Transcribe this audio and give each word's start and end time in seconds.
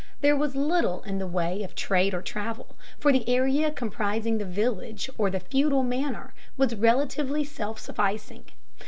There 0.21 0.35
was 0.35 0.55
little 0.55 1.03
in 1.03 1.19
the 1.19 1.27
way 1.27 1.61
of 1.61 1.75
trade 1.75 2.15
or 2.15 2.23
travel, 2.23 2.75
for 2.97 3.11
the 3.11 3.29
area 3.29 3.69
comprising 3.69 4.39
the 4.39 4.45
village 4.45 5.11
or 5.15 5.29
the 5.29 5.39
feudal 5.39 5.83
manor 5.83 6.33
was 6.57 6.73
relatively 6.73 7.43
self 7.43 7.77
sufficing. 7.79 8.45